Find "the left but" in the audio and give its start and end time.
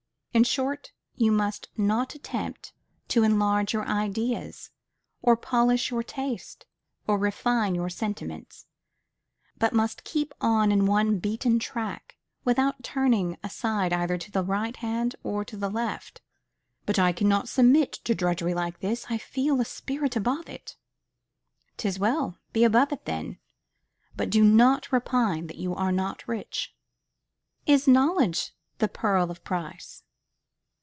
15.57-16.97